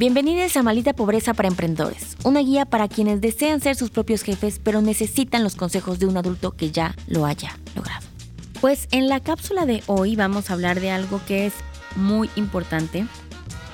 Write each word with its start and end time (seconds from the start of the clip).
Bienvenidos 0.00 0.56
a 0.56 0.62
Malita 0.62 0.94
Pobreza 0.94 1.34
para 1.34 1.48
Emprendedores, 1.48 2.16
una 2.24 2.40
guía 2.40 2.64
para 2.64 2.88
quienes 2.88 3.20
desean 3.20 3.60
ser 3.60 3.76
sus 3.76 3.90
propios 3.90 4.22
jefes 4.22 4.58
pero 4.64 4.80
necesitan 4.80 5.44
los 5.44 5.56
consejos 5.56 5.98
de 5.98 6.06
un 6.06 6.16
adulto 6.16 6.52
que 6.52 6.70
ya 6.70 6.94
lo 7.06 7.26
haya 7.26 7.58
logrado. 7.76 8.06
Pues 8.62 8.88
en 8.92 9.10
la 9.10 9.20
cápsula 9.20 9.66
de 9.66 9.82
hoy 9.88 10.16
vamos 10.16 10.48
a 10.48 10.54
hablar 10.54 10.80
de 10.80 10.90
algo 10.90 11.20
que 11.26 11.44
es 11.44 11.52
muy 11.96 12.30
importante. 12.36 13.04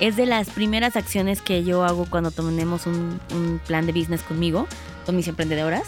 Es 0.01 0.17
de 0.17 0.25
las 0.25 0.49
primeras 0.49 0.97
acciones 0.97 1.41
que 1.41 1.63
yo 1.63 1.85
hago 1.85 2.05
cuando 2.09 2.31
tenemos 2.31 2.87
un, 2.87 3.21
plan 3.65 3.85
de 3.85 3.93
business 3.93 4.21
conmigo, 4.21 4.67
con 5.05 5.15
mis 5.15 5.29
emprendedoras, 5.29 5.83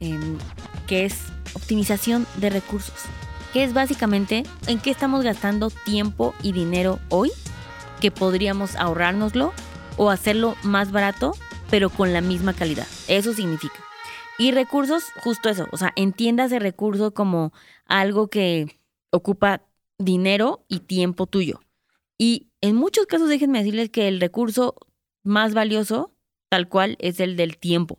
em, 0.00 0.38
que 0.86 1.04
es 1.04 1.16
optimización 1.52 2.26
de 2.38 2.48
recursos. 2.48 3.02
Que 3.52 3.64
es 3.64 3.74
básicamente 3.74 4.44
en 4.66 4.78
qué 4.78 4.90
estamos 4.90 5.22
gastando 5.22 5.68
tiempo 5.68 6.34
y 6.42 6.52
dinero 6.52 7.00
hoy 7.10 7.30
que 8.00 8.10
podríamos 8.10 8.76
ahorrárnoslo 8.76 9.52
o 9.96 10.10
hacerlo 10.10 10.56
más 10.62 10.92
barato, 10.92 11.32
pero 11.70 11.90
con 11.90 12.12
la 12.12 12.20
misma 12.20 12.54
calidad. 12.54 12.86
Eso 13.08 13.32
significa. 13.32 13.76
Y 14.38 14.52
recursos, 14.52 15.04
justo 15.22 15.48
eso. 15.48 15.66
O 15.72 15.76
sea, 15.76 15.92
entiendas 15.96 16.50
el 16.52 16.60
recurso 16.60 17.14
como 17.14 17.52
algo 17.86 18.28
que 18.28 18.80
ocupa 19.10 19.62
dinero 19.98 20.64
y 20.68 20.80
tiempo 20.80 21.26
tuyo. 21.26 21.60
Y 22.18 22.48
en 22.60 22.76
muchos 22.76 23.06
casos, 23.06 23.28
déjenme 23.28 23.58
decirles 23.58 23.90
que 23.90 24.08
el 24.08 24.20
recurso 24.20 24.74
más 25.22 25.54
valioso, 25.54 26.12
tal 26.48 26.68
cual, 26.68 26.96
es 27.00 27.20
el 27.20 27.36
del 27.36 27.58
tiempo. 27.58 27.98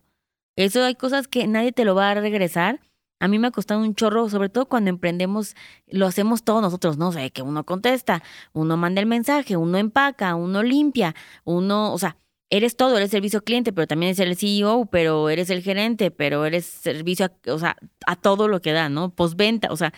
Eso 0.55 0.83
hay 0.83 0.95
cosas 0.95 1.27
que 1.27 1.47
nadie 1.47 1.71
te 1.71 1.85
lo 1.85 1.95
va 1.95 2.11
a 2.11 2.15
regresar 2.15 2.79
a 3.19 3.27
mí 3.27 3.39
me 3.39 3.47
ha 3.47 3.51
costado 3.51 3.81
un 3.81 3.95
chorro, 3.95 4.29
sobre 4.29 4.49
todo 4.49 4.65
cuando 4.67 4.89
emprendemos, 4.89 5.55
lo 5.87 6.05
hacemos 6.05 6.43
todos 6.43 6.61
nosotros, 6.61 6.97
¿no? 6.97 7.09
O 7.09 7.11
sea, 7.11 7.29
que 7.29 7.41
uno 7.41 7.65
contesta, 7.65 8.23
uno 8.53 8.77
manda 8.77 9.01
el 9.01 9.07
mensaje, 9.07 9.57
uno 9.57 9.77
empaca, 9.77 10.35
uno 10.35 10.63
limpia, 10.63 11.15
uno, 11.43 11.93
o 11.93 11.97
sea, 11.97 12.17
eres 12.49 12.75
todo, 12.75 12.97
eres 12.97 13.11
servicio 13.11 13.43
cliente, 13.43 13.73
pero 13.73 13.87
también 13.87 14.09
eres 14.09 14.19
el 14.19 14.35
CEO, 14.35 14.87
pero 14.91 15.29
eres 15.29 15.49
el 15.49 15.61
gerente, 15.61 16.11
pero 16.11 16.45
eres 16.45 16.65
servicio, 16.65 17.25
a, 17.27 17.51
o 17.51 17.59
sea, 17.59 17.77
a 18.05 18.15
todo 18.15 18.47
lo 18.47 18.61
que 18.61 18.73
da, 18.73 18.89
¿no? 18.89 19.09
Postventa, 19.15 19.69
o 19.71 19.77
sea, 19.77 19.93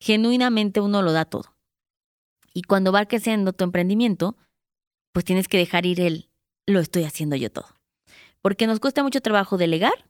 genuinamente 0.00 0.80
uno 0.80 1.02
lo 1.02 1.12
da 1.12 1.24
todo. 1.24 1.54
Y 2.54 2.62
cuando 2.62 2.92
va 2.92 3.06
creciendo 3.06 3.52
tu 3.52 3.64
emprendimiento, 3.64 4.36
pues 5.12 5.24
tienes 5.24 5.48
que 5.48 5.58
dejar 5.58 5.86
ir 5.86 6.00
el, 6.00 6.30
lo 6.66 6.80
estoy 6.80 7.04
haciendo 7.04 7.36
yo 7.36 7.50
todo. 7.50 7.66
Porque 8.42 8.66
nos 8.66 8.80
cuesta 8.80 9.02
mucho 9.02 9.20
trabajo 9.20 9.58
delegar 9.58 10.07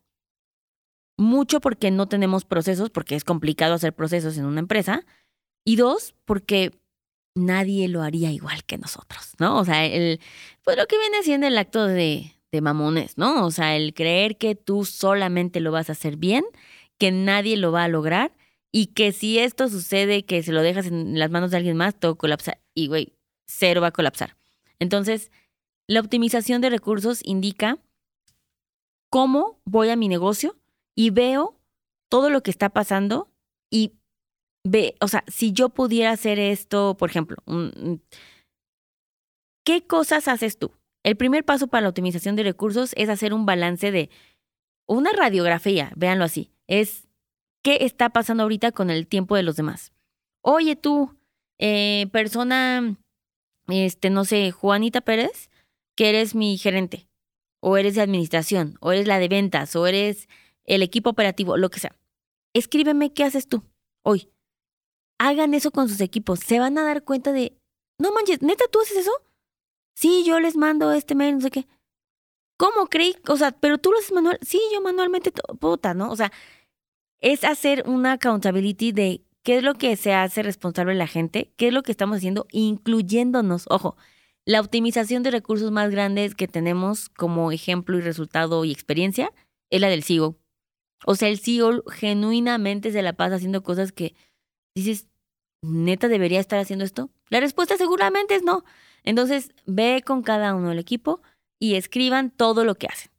mucho 1.19 1.61
porque 1.61 1.91
no 1.91 2.09
tenemos 2.09 2.45
procesos, 2.45 2.89
porque 2.89 3.17
es 3.17 3.25
complicado 3.25 3.75
hacer 3.75 3.93
procesos 3.93 4.39
en 4.39 4.47
una 4.47 4.61
empresa. 4.61 5.05
Y 5.65 5.77
dos, 5.77 6.15
porque 6.25 6.73
nadie 7.35 7.89
lo 7.89 8.03
haría 8.03 8.31
igual 8.31 8.65
que 8.65 8.79
nosotros, 8.79 9.35
¿no? 9.39 9.59
O 9.59 9.65
sea, 9.65 9.85
el, 9.85 10.21
pues 10.65 10.77
lo 10.79 10.87
que 10.87 10.99
viene 10.99 11.23
siendo 11.23 11.47
el 11.47 11.59
acto 11.59 11.87
de, 11.87 12.33
de 12.51 12.61
mamones, 12.61 13.19
¿no? 13.19 13.45
O 13.45 13.51
sea, 13.51 13.77
el 13.77 13.93
creer 13.93 14.39
que 14.39 14.55
tú 14.55 14.85
solamente 14.85 15.61
lo 15.61 15.73
vas 15.73 15.89
a 15.89 15.93
hacer 15.93 16.17
bien, 16.17 16.45
que 16.99 17.11
nadie 17.11 17.57
lo 17.57 17.73
va 17.73 17.85
a 17.85 17.89
lograr 17.89 18.35
y 18.73 18.87
que 18.87 19.13
si 19.13 19.39
esto 19.39 19.69
sucede, 19.69 20.25
que 20.25 20.43
se 20.43 20.53
lo 20.53 20.63
dejas 20.63 20.87
en 20.87 21.19
las 21.19 21.31
manos 21.31 21.51
de 21.51 21.59
alguien 21.59 21.77
más, 21.77 21.99
todo 21.99 22.17
colapsa 22.17 22.59
y, 22.75 22.89
güey, 22.89 23.15
cero 23.47 23.81
va 23.81 23.89
a 23.89 23.93
colapsar. 23.93 24.37
Entonces, 24.79 25.31
la 25.87 26.01
optimización 26.01 26.61
de 26.61 26.71
recursos 26.71 27.21
indica 27.25 27.79
cómo 29.11 29.61
voy 29.65 29.91
a 29.91 29.97
mi 29.97 30.09
negocio 30.09 30.57
y 30.99 31.11
veo 31.11 31.55
todo 32.11 32.29
lo 32.29 32.43
que 32.43 32.51
está 32.51 32.71
pasando 32.71 33.31
y 33.71 33.93
ve, 34.67 34.97
o 35.01 35.07
sea, 35.07 35.23
si 35.29 35.53
yo 35.53 35.69
pudiera 35.69 36.11
hacer 36.11 36.41
esto, 36.41 36.97
por 36.97 37.09
ejemplo, 37.09 37.37
¿qué 39.65 39.87
cosas 39.87 40.27
haces 40.27 40.59
tú? 40.59 40.73
El 41.05 41.17
primer 41.17 41.45
paso 41.45 41.69
para 41.69 41.83
la 41.83 41.91
optimización 41.91 42.35
de 42.35 42.43
recursos 42.43 42.95
es 42.97 43.09
hacer 43.11 43.33
un 43.33 43.47
balance 43.47 43.93
de 43.93 44.11
una 44.89 45.13
radiografía, 45.13 45.93
véanlo 45.95 46.25
así, 46.25 46.51
es 46.67 47.07
qué 47.63 47.79
está 47.83 48.11
pasando 48.11 48.43
ahorita 48.43 48.73
con 48.73 48.91
el 48.91 49.07
tiempo 49.07 49.37
de 49.37 49.45
los 49.45 49.55
demás. 49.55 49.93
Oye 50.43 50.75
tú, 50.75 51.17
eh, 51.61 52.09
persona, 52.11 52.97
este, 53.69 54.11
no 54.11 54.25
sé, 54.25 54.51
Juanita 54.51 55.01
Pérez, 55.01 55.49
que 55.97 56.09
eres 56.09 56.35
mi 56.35 56.59
gerente, 56.59 57.07
o 57.63 57.77
eres 57.77 57.95
de 57.95 58.01
administración, 58.01 58.77
o 58.81 58.91
eres 58.91 59.07
la 59.07 59.21
de 59.21 59.29
ventas, 59.29 59.77
o 59.77 59.87
eres 59.87 60.29
el 60.69 60.83
equipo 60.83 61.11
operativo, 61.11 61.57
lo 61.57 61.71
que 61.71 61.81
sea. 61.81 61.97
Escríbeme 62.55 63.13
qué 63.13 63.25
haces 63.25 63.49
tú 63.49 63.65
hoy. 64.03 64.31
Hagan 65.19 65.55
eso 65.55 65.71
con 65.71 65.89
sus 65.89 66.01
equipos. 66.01 66.41
Se 66.41 66.61
van 66.61 66.79
a 66.79 66.85
dar 66.85 67.03
cuenta 67.03 67.33
de, 67.33 67.59
no 67.99 68.13
manches, 68.13 68.43
neta, 68.43 68.65
¿tú 68.71 68.81
haces 68.81 68.99
eso? 68.99 69.11
Sí, 69.95 70.23
yo 70.25 70.39
les 70.39 70.57
mando 70.57 70.93
este 70.93 71.15
mail, 71.15 71.35
no 71.35 71.41
sé 71.41 71.51
qué. 71.51 71.67
¿Cómo 72.57 72.87
creí? 72.87 73.17
O 73.29 73.37
sea, 73.37 73.53
pero 73.53 73.79
tú 73.79 73.91
lo 73.91 73.99
haces 73.99 74.13
manual. 74.13 74.39
Sí, 74.43 74.61
yo 74.73 74.81
manualmente, 74.81 75.33
puta, 75.59 75.95
¿no? 75.95 76.11
O 76.11 76.17
sea, 76.17 76.33
es 77.21 77.45
hacer 77.45 77.85
una 77.87 78.13
accountability 78.13 78.93
de 78.93 79.23
qué 79.43 79.59
es 79.59 79.63
lo 79.63 79.75
que 79.75 79.97
se 79.97 80.13
hace 80.13 80.43
responsable 80.43 80.95
la 80.95 81.07
gente, 81.07 81.53
qué 81.57 81.69
es 81.69 81.73
lo 81.73 81.83
que 81.83 81.93
estamos 81.93 82.19
haciendo, 82.19 82.47
incluyéndonos. 82.51 83.65
Ojo, 83.69 83.97
la 84.45 84.61
optimización 84.61 85.23
de 85.23 85.31
recursos 85.31 85.71
más 85.71 85.91
grandes 85.91 86.35
que 86.35 86.49
tenemos 86.49 87.09
como 87.11 87.53
ejemplo 87.53 87.99
y 87.99 88.01
resultado 88.01 88.65
y 88.65 88.73
experiencia 88.73 89.33
es 89.71 89.81
la 89.81 89.89
del 89.89 90.05
CEO. 90.05 90.37
O 91.05 91.15
sea, 91.15 91.29
el 91.29 91.39
CEO 91.39 91.85
genuinamente 91.89 92.91
se 92.93 93.03
la 93.03 93.13
pasa 93.13 93.37
haciendo 93.37 93.63
cosas 93.63 93.93
que 93.93 94.15
dices, 94.75 95.07
neta, 95.63 96.09
¿debería 96.09 96.41
estar 96.41 96.59
haciendo 96.59 96.85
esto? 96.85 97.11
La 97.29 97.41
respuesta 97.41 97.77
seguramente 97.77 98.35
es 98.35 98.43
no. 98.43 98.65
Entonces, 99.05 99.51
ve 99.67 100.03
con 100.05 100.23
cada 100.23 100.55
uno 100.55 100.71
del 100.71 100.79
equipo 100.79 101.23
y 101.61 101.75
escriban 101.75 102.31
todo 102.31 102.65
lo 102.65 102.75
que 102.75 102.89
hacen. 102.89 103.11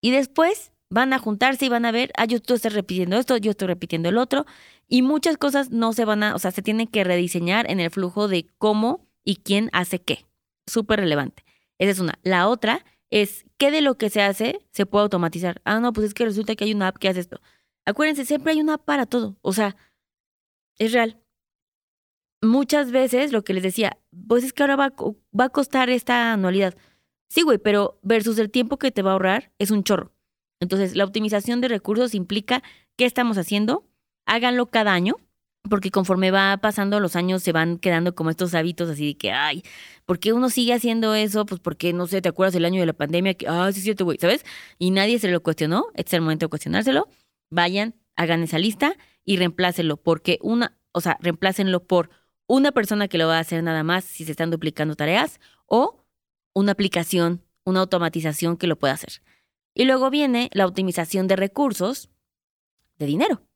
Y 0.00 0.10
después 0.10 0.72
van 0.90 1.12
a 1.12 1.18
juntarse 1.18 1.66
y 1.66 1.68
van 1.68 1.84
a 1.84 1.92
ver, 1.92 2.12
ah, 2.16 2.24
yo 2.24 2.36
estoy 2.36 2.58
repitiendo 2.70 3.16
esto, 3.18 3.36
yo 3.36 3.50
estoy 3.50 3.68
repitiendo 3.68 4.08
el 4.08 4.18
otro. 4.18 4.46
Y 4.88 5.02
muchas 5.02 5.36
cosas 5.36 5.70
no 5.70 5.92
se 5.92 6.04
van 6.04 6.22
a, 6.22 6.34
o 6.34 6.38
sea, 6.38 6.50
se 6.50 6.62
tienen 6.62 6.86
que 6.86 7.04
rediseñar 7.04 7.70
en 7.70 7.80
el 7.80 7.90
flujo 7.90 8.28
de 8.28 8.46
cómo 8.58 9.06
y 9.24 9.36
quién 9.36 9.68
hace 9.72 10.00
qué. 10.00 10.24
Súper 10.66 11.00
relevante. 11.00 11.44
Esa 11.78 11.92
es 11.92 11.98
una. 12.00 12.18
La 12.22 12.48
otra 12.48 12.84
es 13.10 13.44
qué 13.58 13.70
de 13.70 13.80
lo 13.80 13.96
que 13.96 14.10
se 14.10 14.22
hace 14.22 14.60
se 14.70 14.86
puede 14.86 15.04
automatizar. 15.04 15.60
Ah, 15.64 15.80
no, 15.80 15.92
pues 15.92 16.08
es 16.08 16.14
que 16.14 16.24
resulta 16.24 16.54
que 16.54 16.64
hay 16.64 16.74
una 16.74 16.88
app 16.88 16.98
que 16.98 17.08
hace 17.08 17.20
esto. 17.20 17.40
Acuérdense, 17.86 18.24
siempre 18.24 18.52
hay 18.52 18.60
una 18.60 18.74
app 18.74 18.84
para 18.84 19.06
todo. 19.06 19.36
O 19.42 19.52
sea, 19.52 19.76
es 20.78 20.92
real. 20.92 21.20
Muchas 22.42 22.92
veces 22.92 23.32
lo 23.32 23.42
que 23.42 23.54
les 23.54 23.62
decía, 23.62 23.98
pues 24.28 24.44
es 24.44 24.52
que 24.52 24.62
ahora 24.62 24.76
va, 24.76 24.94
va 25.38 25.44
a 25.44 25.48
costar 25.48 25.90
esta 25.90 26.32
anualidad. 26.32 26.76
Sí, 27.28 27.42
güey, 27.42 27.58
pero 27.58 27.98
versus 28.02 28.38
el 28.38 28.50
tiempo 28.50 28.78
que 28.78 28.90
te 28.90 29.02
va 29.02 29.10
a 29.10 29.12
ahorrar 29.14 29.52
es 29.58 29.70
un 29.70 29.82
chorro. 29.84 30.12
Entonces, 30.60 30.96
la 30.96 31.04
optimización 31.04 31.60
de 31.60 31.68
recursos 31.68 32.14
implica 32.14 32.62
qué 32.96 33.04
estamos 33.04 33.38
haciendo. 33.38 33.88
Háganlo 34.26 34.66
cada 34.66 34.92
año 34.92 35.16
porque 35.68 35.90
conforme 35.90 36.30
va 36.30 36.56
pasando 36.58 37.00
los 37.00 37.16
años 37.16 37.42
se 37.42 37.52
van 37.52 37.78
quedando 37.78 38.14
como 38.14 38.30
estos 38.30 38.54
hábitos 38.54 38.88
así 38.88 39.08
de 39.08 39.16
que, 39.16 39.32
ay, 39.32 39.62
¿por 40.06 40.18
qué 40.18 40.32
uno 40.32 40.50
sigue 40.50 40.72
haciendo 40.72 41.14
eso? 41.14 41.46
Pues 41.46 41.60
porque, 41.60 41.92
no 41.92 42.06
sé, 42.06 42.22
¿te 42.22 42.28
acuerdas 42.28 42.54
el 42.54 42.64
año 42.64 42.80
de 42.80 42.86
la 42.86 42.92
pandemia? 42.92 43.34
Que, 43.34 43.46
ah, 43.48 43.70
sí 43.72 43.78
es 43.78 43.84
cierto, 43.84 44.04
güey, 44.04 44.18
¿sabes? 44.18 44.44
Y 44.78 44.90
nadie 44.90 45.18
se 45.18 45.28
lo 45.28 45.42
cuestionó, 45.42 45.86
este 45.94 46.10
es 46.10 46.14
el 46.14 46.22
momento 46.22 46.46
de 46.46 46.50
cuestionárselo. 46.50 47.08
Vayan, 47.50 47.94
hagan 48.16 48.42
esa 48.42 48.58
lista 48.58 48.96
y 49.24 49.36
reemplácenlo, 49.36 49.96
porque 49.96 50.38
una, 50.42 50.78
o 50.92 51.00
sea, 51.00 51.18
reemplácenlo 51.20 51.86
por 51.86 52.10
una 52.46 52.72
persona 52.72 53.08
que 53.08 53.18
lo 53.18 53.28
va 53.28 53.36
a 53.36 53.40
hacer 53.40 53.62
nada 53.62 53.82
más 53.82 54.04
si 54.04 54.24
se 54.24 54.30
están 54.30 54.50
duplicando 54.50 54.96
tareas 54.96 55.38
o 55.66 56.04
una 56.54 56.72
aplicación, 56.72 57.44
una 57.64 57.80
automatización 57.80 58.56
que 58.56 58.66
lo 58.66 58.78
pueda 58.78 58.94
hacer. 58.94 59.22
Y 59.74 59.84
luego 59.84 60.10
viene 60.10 60.50
la 60.52 60.66
optimización 60.66 61.28
de 61.28 61.36
recursos 61.36 62.10
de 62.98 63.06
dinero. 63.06 63.47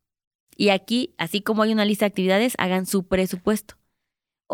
Y 0.57 0.69
aquí, 0.71 1.15
así 1.19 1.41
como 1.41 1.63
hay 1.63 1.73
una 1.73 1.85
lista 1.85 2.05
de 2.05 2.09
actividades, 2.09 2.55
hagan 2.59 2.87
su 2.87 3.05
presupuesto. 3.05 3.77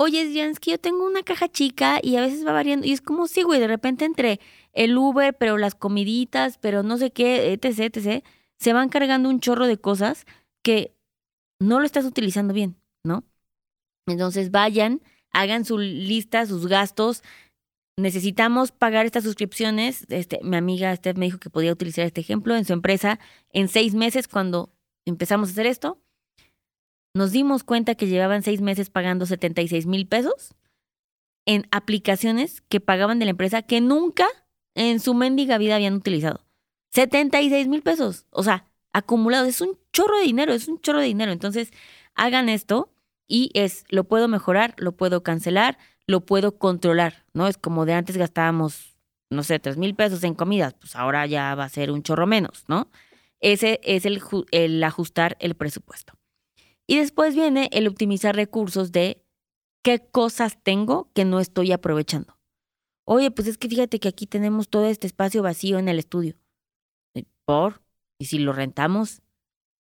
Oye, 0.01 0.31
Jens, 0.33 0.61
que 0.61 0.71
yo 0.71 0.79
tengo 0.79 1.05
una 1.05 1.25
caja 1.25 1.49
chica 1.49 1.99
y 2.01 2.17
a 2.17 2.21
veces 2.21 2.47
va 2.47 2.53
variando. 2.53 2.87
Y 2.87 2.93
es 2.93 3.01
como, 3.01 3.27
sí, 3.27 3.43
güey, 3.43 3.59
de 3.59 3.67
repente 3.67 4.05
entre 4.05 4.39
el 4.73 4.97
Uber, 4.97 5.37
pero 5.37 5.59
las 5.59 5.75
comiditas, 5.75 6.57
pero 6.59 6.85
no 6.85 6.99
sé 6.99 7.11
qué, 7.11 7.53
etc., 7.53 7.81
etc., 7.81 8.25
se 8.59 8.73
van 8.73 8.91
cargando 8.91 9.29
un 9.29 9.41
chorro 9.41 9.67
de 9.67 9.79
cosas 9.79 10.25
que 10.63 10.95
no 11.61 11.81
lo 11.81 11.87
estás 11.87 12.05
utilizando 12.05 12.55
bien, 12.55 12.77
¿no? 13.05 13.25
Entonces 14.07 14.51
vayan, 14.51 15.03
hagan 15.33 15.65
su 15.65 15.79
lista, 15.79 16.47
sus 16.47 16.69
gastos. 16.69 17.23
Necesitamos 17.97 18.71
pagar 18.71 19.05
estas 19.05 19.25
suscripciones. 19.25 20.07
Este, 20.11 20.39
mi 20.43 20.57
amiga 20.57 20.95
Steph 20.95 21.17
me 21.17 21.27
dijo 21.27 21.39
que 21.39 21.51
podía 21.51 21.73
utilizar 21.73 22.05
este 22.05 22.21
ejemplo 22.21 22.55
en 22.57 22.65
su 22.65 22.73
empresa 22.73 23.19
en 23.51 23.69
seis 23.69 23.95
meses 23.95 24.29
cuando 24.29 24.73
empezamos 25.11 25.49
a 25.49 25.53
hacer 25.53 25.67
esto, 25.67 26.01
nos 27.15 27.33
dimos 27.33 27.65
cuenta 27.65 27.95
que 27.95 28.07
llevaban 28.07 28.43
seis 28.43 28.61
meses 28.61 28.91
pagando 28.91 29.27
76 29.27 29.87
mil 29.87 30.07
pesos 30.07 30.55
en 31.47 31.67
aplicaciones 31.71 32.61
que 32.69 32.81
pagaban 32.81 33.19
de 33.19 33.25
la 33.25 33.31
empresa 33.31 33.63
que 33.63 33.81
nunca 33.81 34.27
en 34.75 35.01
su 35.01 35.15
mendiga 35.15 35.59
vida 35.59 35.77
habían 35.77 35.95
utilizado. 35.95 36.45
76 36.91 37.69
mil 37.69 37.83
pesos. 37.83 38.27
O 38.31 38.43
sea, 38.43 38.67
acumulados. 38.93 39.49
Es 39.49 39.61
un 39.61 39.79
chorro 39.93 40.17
de 40.19 40.25
dinero, 40.25 40.53
es 40.53 40.69
un 40.69 40.81
chorro 40.81 41.01
de 41.01 41.07
dinero. 41.07 41.33
Entonces, 41.33 41.73
hagan 42.15 42.49
esto 42.49 42.93
y 43.27 43.51
es, 43.55 43.85
lo 43.89 44.05
puedo 44.05 44.29
mejorar, 44.29 44.75
lo 44.79 44.93
puedo 44.93 45.23
cancelar, 45.23 45.79
lo 46.07 46.21
puedo 46.25 46.59
controlar, 46.59 47.25
¿no? 47.33 47.49
Es 47.49 47.59
como 47.59 47.87
de 47.87 47.95
antes 47.95 48.17
gastábamos 48.17 48.99
no 49.31 49.43
sé, 49.43 49.59
tres 49.59 49.77
mil 49.77 49.95
pesos 49.95 50.25
en 50.25 50.35
comidas, 50.35 50.75
pues 50.75 50.97
ahora 50.97 51.27
ya 51.27 51.55
va 51.55 51.65
a 51.65 51.69
ser 51.69 51.91
un 51.91 52.03
chorro 52.03 52.27
menos, 52.27 52.65
¿no? 52.69 52.89
Ese 53.41 53.81
es 53.83 54.05
el, 54.05 54.85
ajustar 54.85 55.37
el 55.41 55.55
presupuesto. 55.55 56.15
Y 56.87 56.99
después 56.99 57.35
viene 57.35 57.69
el 57.73 57.87
optimizar 57.87 58.35
recursos 58.35 58.93
de 58.93 59.25
qué 59.83 60.01
cosas 60.11 60.63
tengo 60.63 61.11
que 61.15 61.25
no 61.25 61.41
estoy 61.41 61.73
aprovechando. 61.73 62.39
Oye, 63.05 63.31
pues 63.31 63.49
es 63.49 63.59
que 63.59 63.69
fíjate 63.69 64.01
que 64.01 64.09
aquí 64.09 64.27
tenemos 64.27 64.69
todo 64.69 64.87
este 64.87 65.07
espacio 65.07 65.43
vacío 65.43 65.79
en 65.79 65.89
el 65.89 65.99
estudio. 65.99 66.35
¿Por? 67.45 67.83
¿Y 68.19 68.27
si 68.27 68.39
lo 68.39 68.53
rentamos? 68.53 69.23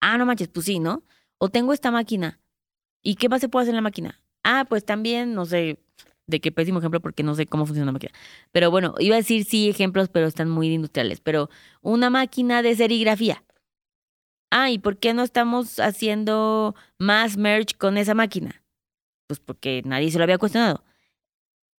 Ah, 0.02 0.18
no 0.18 0.26
manches, 0.26 0.48
pues 0.48 0.66
sí, 0.66 0.80
¿no? 0.80 1.04
O 1.38 1.50
tengo 1.50 1.74
esta 1.74 1.92
máquina. 1.92 2.40
¿Y 3.04 3.16
qué 3.16 3.30
más 3.30 3.42
se 3.42 3.50
puede 3.50 3.64
hacer 3.64 3.72
en 3.72 3.78
la 3.78 3.82
máquina? 3.82 4.22
Ah, 4.44 4.66
pues 4.68 4.86
también, 4.86 5.34
no 5.34 5.46
sé, 5.46 5.80
de 6.28 6.40
qué 6.40 6.52
pésimo 6.52 6.80
ejemplo 6.80 7.02
porque 7.02 7.24
no 7.24 7.36
sé 7.36 7.46
cómo 7.48 7.66
funciona 7.66 7.86
una 7.86 7.94
máquina. 7.94 8.14
Pero 8.52 8.70
bueno, 8.70 8.96
iba 9.00 9.16
a 9.16 9.20
decir 9.20 9.46
sí 9.46 9.70
ejemplos, 9.70 10.10
pero 10.10 10.28
están 10.28 10.50
muy 10.50 10.68
industriales. 10.68 11.22
Pero 11.22 11.50
una 11.82 12.10
máquina 12.10 12.62
de 12.62 12.76
serigrafía. 12.76 13.44
Ah, 14.50 14.72
¿y 14.72 14.80
por 14.80 14.98
qué 14.98 15.14
no 15.14 15.24
estamos 15.24 15.80
haciendo 15.80 16.76
más 16.98 17.38
merch 17.38 17.78
con 17.78 17.98
esa 17.98 18.14
máquina? 18.14 18.64
Pues 19.28 19.40
porque 19.40 19.82
nadie 19.86 20.10
se 20.10 20.18
lo 20.18 20.24
había 20.24 20.38
cuestionado. 20.38 20.84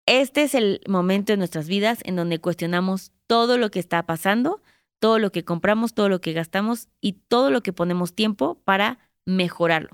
Este 0.07 0.43
es 0.43 0.55
el 0.55 0.81
momento 0.87 1.33
de 1.33 1.37
nuestras 1.37 1.69
vidas 1.69 2.01
en 2.05 2.17
donde 2.17 2.41
cuestionamos 2.41 3.13
todo 3.27 3.59
lo 3.59 3.71
que 3.71 3.79
está 3.79 4.05
pasando, 4.05 4.63
todo 4.99 5.19
lo 5.19 5.33
que 5.33 5.45
compramos, 5.45 5.95
todo 5.95 6.09
lo 6.09 6.21
que 6.21 6.33
gastamos 6.33 6.89
y 7.01 7.13
todo 7.13 7.51
lo 7.51 7.63
que 7.63 7.73
ponemos 7.73 8.15
tiempo 8.15 8.61
para 8.65 8.99
mejorarlo. 9.27 9.91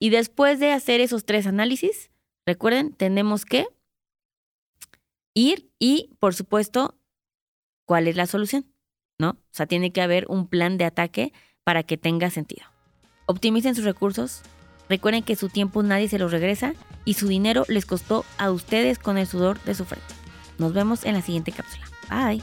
Y 0.00 0.10
después 0.10 0.60
de 0.60 0.72
hacer 0.72 1.00
esos 1.00 1.24
tres 1.24 1.46
análisis, 1.46 2.10
recuerden, 2.46 2.92
tenemos 2.92 3.44
que 3.44 3.68
ir 5.34 5.70
y, 5.78 6.10
por 6.18 6.34
supuesto, 6.34 6.98
¿cuál 7.86 8.08
es 8.08 8.16
la 8.16 8.26
solución? 8.26 8.66
¿No? 9.18 9.30
O 9.30 9.52
sea, 9.52 9.66
tiene 9.66 9.92
que 9.92 10.02
haber 10.02 10.26
un 10.28 10.48
plan 10.48 10.76
de 10.76 10.84
ataque 10.84 11.32
para 11.64 11.82
que 11.82 11.96
tenga 11.96 12.30
sentido. 12.30 12.66
Optimicen 13.26 13.74
sus 13.74 13.84
recursos. 13.84 14.42
Recuerden 14.88 15.22
que 15.22 15.34
su 15.34 15.48
tiempo 15.48 15.82
nadie 15.82 16.08
se 16.08 16.18
los 16.18 16.30
regresa 16.30 16.74
y 17.06 17.14
su 17.14 17.26
dinero 17.26 17.64
les 17.68 17.86
costó 17.86 18.24
a 18.36 18.50
ustedes 18.50 18.98
con 18.98 19.16
el 19.16 19.26
sudor 19.26 19.62
de 19.64 19.74
su 19.74 19.84
frente. 19.84 20.14
Nos 20.58 20.74
vemos 20.74 21.04
en 21.04 21.14
la 21.14 21.22
siguiente 21.22 21.52
cápsula. 21.52 21.86
Bye. 22.10 22.42